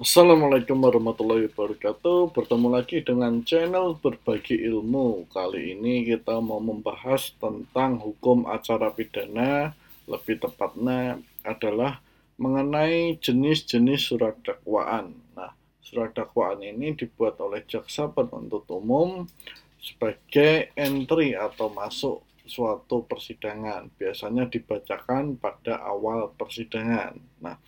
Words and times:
Assalamualaikum 0.00 0.80
warahmatullahi 0.80 1.52
wabarakatuh. 1.52 2.32
Bertemu 2.32 2.72
lagi 2.72 3.04
dengan 3.04 3.44
channel 3.44 4.00
Berbagi 4.00 4.56
Ilmu. 4.56 5.28
Kali 5.28 5.76
ini 5.76 6.08
kita 6.08 6.40
mau 6.40 6.56
membahas 6.56 7.36
tentang 7.36 8.00
hukum 8.00 8.48
acara 8.48 8.88
pidana, 8.96 9.76
lebih 10.08 10.40
tepatnya 10.40 11.20
adalah 11.44 12.00
mengenai 12.40 13.20
jenis-jenis 13.20 14.00
surat 14.08 14.40
dakwaan. 14.40 15.12
Nah, 15.36 15.52
surat 15.84 16.16
dakwaan 16.16 16.64
ini 16.64 16.96
dibuat 16.96 17.36
oleh 17.36 17.60
jaksa 17.68 18.08
penuntut 18.08 18.64
umum 18.72 19.28
sebagai 19.76 20.72
entry 20.80 21.36
atau 21.36 21.68
masuk 21.76 22.24
suatu 22.48 23.04
persidangan. 23.04 23.92
Biasanya 24.00 24.48
dibacakan 24.48 25.36
pada 25.36 25.76
awal 25.84 26.32
persidangan. 26.40 27.20
Nah, 27.44 27.60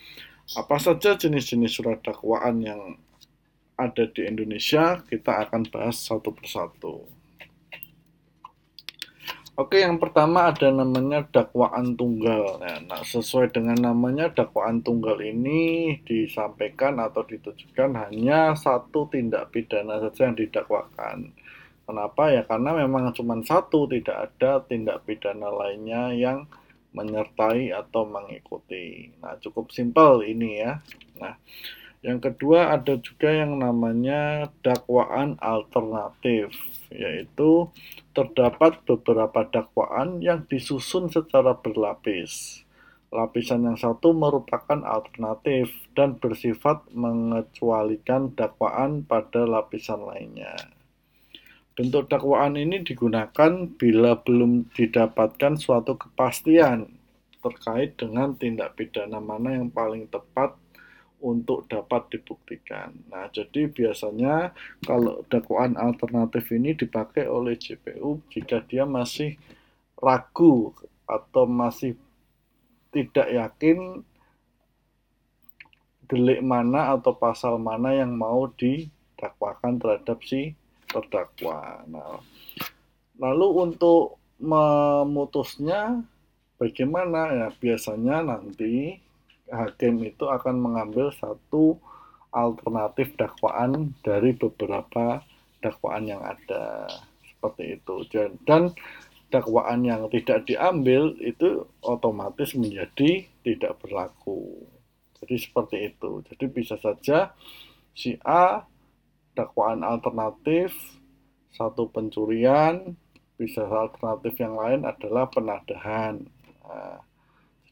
apa 0.53 0.77
saja 0.77 1.17
jenis-jenis 1.17 1.73
surat 1.73 1.99
dakwaan 2.05 2.61
yang 2.61 3.01
ada 3.81 4.05
di 4.05 4.29
Indonesia, 4.29 5.01
kita 5.09 5.49
akan 5.49 5.67
bahas 5.73 5.97
satu 5.97 6.31
persatu. 6.31 7.09
Oke, 9.53 9.85
yang 9.85 10.01
pertama 10.01 10.49
ada 10.49 10.73
namanya 10.73 11.29
dakwaan 11.29 11.93
tunggal. 11.93 12.57
Ya, 12.65 12.81
nah, 12.89 13.05
sesuai 13.05 13.53
dengan 13.53 13.77
namanya 13.93 14.33
dakwaan 14.33 14.81
tunggal 14.81 15.21
ini 15.21 16.01
disampaikan 16.09 16.97
atau 16.97 17.21
ditujukan 17.29 17.93
hanya 18.09 18.57
satu 18.57 19.13
tindak 19.13 19.53
pidana 19.53 20.01
saja 20.01 20.33
yang 20.33 20.41
didakwakan. 20.41 21.37
Kenapa 21.85 22.33
ya? 22.33 22.49
Karena 22.49 22.81
memang 22.81 23.13
cuma 23.13 23.37
satu, 23.45 23.85
tidak 23.93 24.33
ada 24.33 24.65
tindak 24.65 25.05
pidana 25.05 25.53
lainnya 25.53 26.17
yang 26.17 26.49
menyertai 26.93 27.73
atau 27.73 28.05
mengikuti. 28.09 29.13
Nah, 29.21 29.37
cukup 29.41 29.73
simpel 29.73 30.25
ini 30.25 30.61
ya. 30.61 30.81
Nah, 31.21 31.37
yang 32.03 32.19
kedua 32.19 32.75
ada 32.75 32.99
juga 32.99 33.31
yang 33.31 33.63
namanya 33.63 34.51
dakwaan 34.67 35.39
alternatif, 35.39 36.51
yaitu 36.91 37.71
terdapat 38.11 38.83
beberapa 38.83 39.47
dakwaan 39.47 40.19
yang 40.19 40.43
disusun 40.51 41.09
secara 41.09 41.55
berlapis. 41.57 42.63
Lapisan 43.13 43.69
yang 43.69 43.79
satu 43.79 44.17
merupakan 44.17 44.83
alternatif 44.83 45.71
dan 45.93 46.17
bersifat 46.17 46.89
mengecualikan 46.91 48.33
dakwaan 48.33 49.05
pada 49.05 49.45
lapisan 49.45 50.03
lainnya. 50.03 50.82
Bentuk 51.73 52.13
dakwaan 52.13 52.61
ini 52.61 52.85
digunakan 52.85 53.65
bila 53.81 54.21
belum 54.21 54.69
didapatkan 54.77 55.57
suatu 55.57 55.97
kepastian 55.97 56.85
terkait 57.41 57.97
dengan 57.97 58.37
tindak 58.37 58.77
pidana 58.77 59.19
mana 59.19 59.57
yang 59.57 59.73
paling 59.73 60.05
tepat 60.13 60.53
untuk 61.23 61.65
dapat 61.71 62.13
dibuktikan. 62.13 62.93
Nah, 63.09 63.31
jadi 63.31 63.71
biasanya 63.71 64.53
kalau 64.85 65.23
dakwaan 65.31 65.79
alternatif 65.79 66.51
ini 66.53 66.75
dipakai 66.75 67.25
oleh 67.25 67.57
JPU 67.57 68.21
jika 68.29 68.61
dia 68.67 68.83
masih 68.85 69.39
ragu 69.97 70.75
atau 71.07 71.47
masih 71.47 71.95
tidak 72.93 73.33
yakin 73.33 74.03
delik 76.11 76.45
mana 76.45 76.93
atau 76.93 77.17
pasal 77.17 77.57
mana 77.57 77.97
yang 77.97 78.13
mau 78.13 78.51
didakwakan 78.53 79.81
terhadap 79.81 80.21
si 80.27 80.53
terdakwa. 80.93 81.83
Nah, 81.89 82.21
lalu 83.17 83.71
untuk 83.71 84.21
memutusnya 84.39 86.05
bagaimana? 86.61 87.21
Ya 87.33 87.49
biasanya 87.57 88.23
nanti 88.23 89.01
hakim 89.49 90.05
itu 90.05 90.25
akan 90.29 90.57
mengambil 90.61 91.11
satu 91.17 91.81
alternatif 92.33 93.13
dakwaan 93.17 93.93
dari 94.01 94.33
beberapa 94.37 95.21
dakwaan 95.61 96.09
yang 96.09 96.23
ada. 96.25 96.89
Seperti 97.25 97.81
itu. 97.81 97.95
Dan, 98.09 98.29
dan 98.49 98.63
dakwaan 99.29 99.85
yang 99.85 100.09
tidak 100.13 100.45
diambil 100.49 101.17
itu 101.21 101.65
otomatis 101.85 102.53
menjadi 102.57 103.29
tidak 103.45 103.81
berlaku. 103.81 104.65
Jadi 105.23 105.35
seperti 105.39 105.77
itu. 105.93 106.21
Jadi 106.27 106.45
bisa 106.51 106.75
saja 106.81 107.31
si 107.93 108.17
A 108.25 108.65
dakwaan 109.33 109.85
alternatif, 109.85 110.73
satu 111.53 111.89
pencurian, 111.93 112.97
bisa 113.37 113.65
alternatif 113.67 114.39
yang 114.39 114.57
lain 114.57 114.87
adalah 114.87 115.29
penadahan. 115.29 116.25
Nah, 116.63 117.01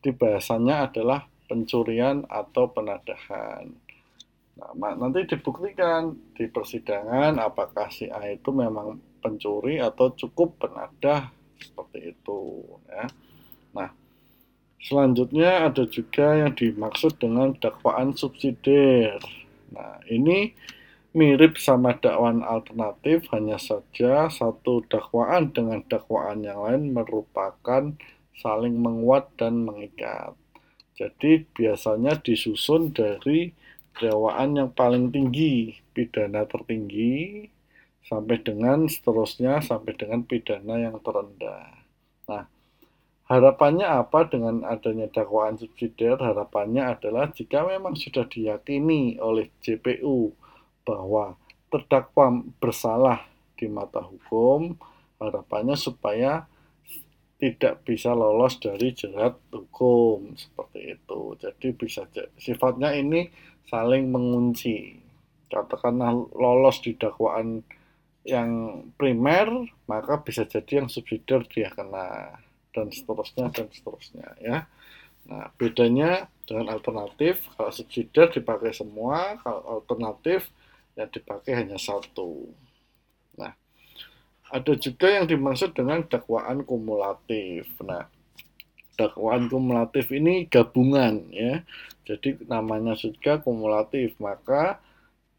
jadi 0.01 0.11
bahasanya 0.17 0.91
adalah 0.91 1.29
pencurian 1.47 2.25
atau 2.27 2.71
penadahan. 2.71 3.71
Nah, 4.61 4.93
nanti 4.97 5.25
dibuktikan 5.25 6.13
di 6.37 6.45
persidangan 6.51 7.41
apakah 7.41 7.89
si 7.89 8.11
A 8.13 8.29
itu 8.29 8.53
memang 8.53 9.01
pencuri 9.25 9.81
atau 9.81 10.13
cukup 10.17 10.61
penadah 10.61 11.33
seperti 11.61 12.13
itu. 12.17 12.65
Ya. 12.89 13.07
Nah, 13.77 13.89
selanjutnya 14.81 15.71
ada 15.73 15.85
juga 15.89 16.45
yang 16.45 16.53
dimaksud 16.53 17.17
dengan 17.21 17.57
dakwaan 17.57 18.17
subsidiar. 18.17 19.21
Nah, 19.73 20.01
ini 20.09 20.53
mirip 21.11 21.59
sama 21.59 21.99
dakwaan 21.99 22.47
alternatif, 22.47 23.27
hanya 23.35 23.59
saja 23.59 24.31
satu 24.31 24.87
dakwaan 24.87 25.51
dengan 25.51 25.83
dakwaan 25.91 26.47
yang 26.47 26.63
lain 26.63 26.95
merupakan 26.95 27.95
saling 28.39 28.79
menguat 28.79 29.27
dan 29.35 29.67
mengikat. 29.67 30.39
Jadi 30.95 31.49
biasanya 31.51 32.21
disusun 32.21 32.95
dari 32.95 33.51
dakwaan 33.99 34.55
yang 34.55 34.71
paling 34.71 35.11
tinggi, 35.11 35.75
pidana 35.91 36.47
tertinggi, 36.47 37.49
sampai 38.07 38.39
dengan 38.43 38.87
seterusnya 38.87 39.63
sampai 39.63 39.93
dengan 39.99 40.23
pidana 40.23 40.79
yang 40.79 40.97
terendah. 41.03 41.75
Nah, 42.31 42.47
harapannya 43.27 43.87
apa 43.87 44.31
dengan 44.31 44.63
adanya 44.63 45.11
dakwaan 45.11 45.59
subsidiar? 45.59 46.23
Harapannya 46.23 46.87
adalah 46.87 47.35
jika 47.35 47.67
memang 47.67 47.99
sudah 47.99 48.27
diyakini 48.31 49.19
oleh 49.19 49.51
JPU 49.63 50.40
bahwa 50.91 51.39
terdakwa 51.71 52.43
bersalah 52.59 53.23
di 53.55 53.71
mata 53.71 54.03
hukum, 54.03 54.75
harapannya 55.23 55.79
supaya 55.79 56.51
tidak 57.39 57.87
bisa 57.87 58.13
lolos 58.13 58.59
dari 58.59 58.91
jerat 58.91 59.39
hukum 59.55 60.35
seperti 60.35 60.99
itu. 60.99 61.21
Jadi 61.39 61.69
bisa 61.73 62.05
sifatnya 62.37 62.91
ini 62.93 63.31
saling 63.71 64.11
mengunci. 64.11 64.99
Katakanlah 65.47 66.15
lolos 66.35 66.83
di 66.83 66.99
dakwaan 66.99 67.63
yang 68.27 68.85
primer, 69.01 69.49
maka 69.89 70.21
bisa 70.21 70.45
jadi 70.45 70.85
yang 70.85 70.89
subsidiar 70.93 71.49
dia 71.49 71.73
kena 71.73 72.37
dan 72.71 72.93
seterusnya 72.93 73.49
dan 73.51 73.67
seterusnya 73.73 74.29
ya. 74.39 74.69
Nah, 75.27 75.49
bedanya 75.57 76.29
dengan 76.45 76.75
alternatif, 76.75 77.47
kalau 77.57 77.73
subsidiar 77.73 78.31
dipakai 78.35 78.75
semua, 78.77 79.41
kalau 79.41 79.81
alternatif 79.81 80.51
yang 81.01 81.11
dipakai 81.11 81.57
hanya 81.57 81.81
satu. 81.81 82.53
Nah, 83.41 83.57
ada 84.53 84.73
juga 84.77 85.09
yang 85.09 85.25
dimaksud 85.25 85.73
dengan 85.73 86.05
dakwaan 86.05 86.63
kumulatif. 86.69 87.73
Nah, 87.81 88.05
dakwaan 89.01 89.49
kumulatif 89.49 90.13
ini 90.13 90.45
gabungan 90.45 91.33
ya. 91.33 91.65
Jadi 92.05 92.45
namanya 92.45 92.93
juga 92.99 93.41
kumulatif, 93.41 94.19
maka 94.21 94.83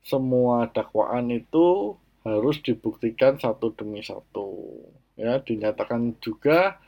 semua 0.01 0.65
dakwaan 0.71 1.29
itu 1.29 1.93
harus 2.25 2.57
dibuktikan 2.65 3.37
satu 3.37 3.73
demi 3.77 4.01
satu. 4.01 4.81
Ya, 5.13 5.37
dinyatakan 5.37 6.17
juga 6.23 6.81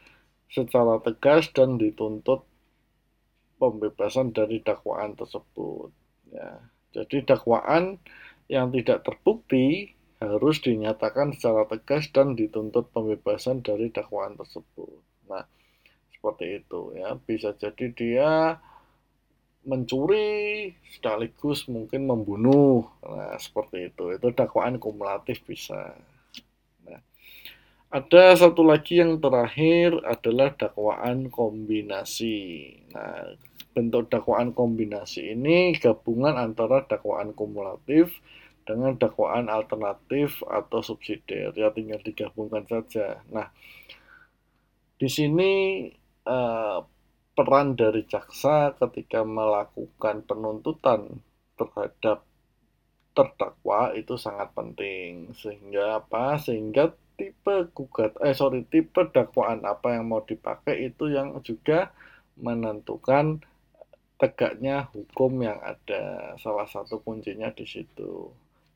secara 0.50 0.98
tegas 1.02 1.50
dan 1.54 1.78
dituntut 1.78 2.46
pembebasan 3.62 4.34
dari 4.34 4.62
dakwaan 4.62 5.14
tersebut. 5.14 5.94
Ya, 6.34 6.58
jadi 6.94 7.26
dakwaan 7.26 8.02
yang 8.54 8.70
tidak 8.70 9.02
terbukti 9.02 9.98
harus 10.22 10.62
dinyatakan 10.62 11.34
secara 11.34 11.66
tegas 11.66 12.08
dan 12.14 12.38
dituntut 12.38 12.94
pembebasan 12.94 13.66
dari 13.66 13.90
dakwaan 13.90 14.38
tersebut. 14.38 15.02
Nah, 15.28 15.44
seperti 16.14 16.62
itu 16.62 16.94
ya. 16.96 17.18
Bisa 17.18 17.58
jadi 17.58 17.86
dia 17.92 18.32
mencuri 19.66 20.72
sekaligus 20.94 21.66
mungkin 21.68 22.06
membunuh. 22.06 22.86
Nah, 23.02 23.36
seperti 23.42 23.90
itu. 23.92 24.14
Itu 24.16 24.32
dakwaan 24.32 24.78
kumulatif 24.78 25.44
bisa. 25.44 25.98
Nah, 26.88 27.02
ada 27.92 28.24
satu 28.38 28.64
lagi 28.64 29.02
yang 29.02 29.20
terakhir 29.20 29.98
adalah 30.08 30.56
dakwaan 30.56 31.28
kombinasi. 31.28 32.38
Nah, 32.96 33.36
bentuk 33.74 34.08
dakwaan 34.14 34.54
kombinasi 34.54 35.34
ini 35.34 35.74
gabungan 35.82 36.38
antara 36.38 36.86
dakwaan 36.86 37.34
kumulatif 37.34 38.14
dengan 38.64 38.96
dakwaan 38.96 39.48
alternatif 39.52 40.42
atau 40.48 40.80
subsidiar 40.80 41.54
ya 41.56 41.70
tinggal 41.72 42.00
digabungkan 42.02 42.64
saja. 42.68 43.22
Nah, 43.30 43.48
di 44.98 45.08
sini 45.12 45.52
eh, 46.28 46.80
peran 47.34 47.74
dari 47.74 48.06
jaksa 48.06 48.78
ketika 48.78 49.26
melakukan 49.26 50.22
penuntutan 50.24 51.20
terhadap 51.58 52.24
terdakwa 53.18 53.94
itu 53.98 54.18
sangat 54.18 54.54
penting. 54.54 55.34
Sehingga 55.38 56.02
apa? 56.02 56.38
Sehingga 56.42 56.94
tipe 57.14 57.70
gugat 57.78 58.18
eh 58.26 58.34
sorry 58.34 58.66
tipe 58.66 59.06
dakwaan 59.14 59.66
apa 59.70 59.98
yang 59.98 60.10
mau 60.10 60.26
dipakai 60.26 60.90
itu 60.90 61.14
yang 61.14 61.38
juga 61.46 61.94
menentukan 62.38 63.42
tegaknya 64.18 64.90
hukum 64.94 65.42
yang 65.42 65.62
ada. 65.62 66.34
Salah 66.42 66.66
satu 66.70 67.02
kuncinya 67.02 67.50
di 67.54 67.66
situ 67.66 68.34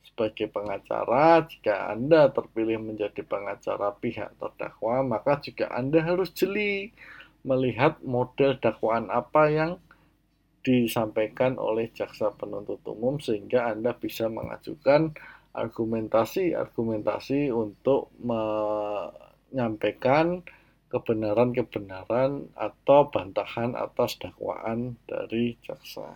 sebagai 0.07 0.47
pengacara 0.47 1.43
jika 1.51 1.91
Anda 1.91 2.31
terpilih 2.31 2.79
menjadi 2.79 3.27
pengacara 3.27 3.91
pihak 3.99 4.39
terdakwa 4.39 5.03
maka 5.03 5.43
juga 5.43 5.67
Anda 5.75 5.99
harus 5.99 6.31
jeli 6.31 6.95
melihat 7.43 7.99
model 8.03 8.59
dakwaan 8.59 9.09
apa 9.11 9.49
yang 9.51 9.79
disampaikan 10.63 11.55
oleh 11.55 11.87
jaksa 11.95 12.31
penuntut 12.35 12.83
umum 12.83 13.23
sehingga 13.23 13.71
Anda 13.71 13.95
bisa 13.95 14.27
mengajukan 14.27 15.15
argumentasi-argumentasi 15.55 17.55
untuk 17.55 18.11
menyampaikan 18.19 20.43
kebenaran-kebenaran 20.87 22.47
atau 22.55 23.11
bantahan 23.11 23.75
atas 23.75 24.15
dakwaan 24.19 24.95
dari 25.07 25.57
jaksa. 25.63 26.15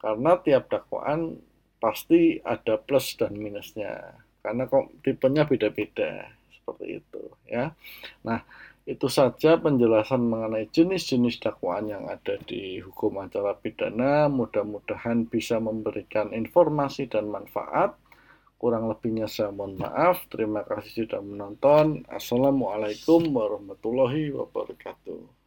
Karena 0.00 0.36
tiap 0.40 0.68
dakwaan 0.68 1.40
pasti 1.84 2.40
ada 2.40 2.80
plus 2.80 3.12
dan 3.20 3.36
minusnya. 3.36 4.16
Karena 4.40 4.64
kok 4.64 5.04
tipenya 5.04 5.44
beda-beda 5.44 6.32
seperti 6.48 7.04
itu 7.04 7.22
ya. 7.44 7.76
Nah, 8.24 8.40
itu 8.88 9.08
saja 9.12 9.60
penjelasan 9.60 10.24
mengenai 10.24 10.72
jenis-jenis 10.72 11.44
dakwaan 11.44 11.92
yang 11.92 12.08
ada 12.08 12.40
di 12.40 12.80
hukum 12.80 13.20
acara 13.20 13.52
pidana. 13.52 14.32
Mudah-mudahan 14.32 15.28
bisa 15.28 15.60
memberikan 15.60 16.32
informasi 16.32 17.08
dan 17.12 17.28
manfaat. 17.28 18.00
Kurang 18.56 18.88
lebihnya 18.88 19.28
saya 19.28 19.52
mohon 19.52 19.76
maaf. 19.76 20.24
Terima 20.32 20.64
kasih 20.64 21.04
sudah 21.04 21.20
menonton. 21.20 22.08
Assalamualaikum 22.08 23.28
warahmatullahi 23.28 24.32
wabarakatuh. 24.32 25.43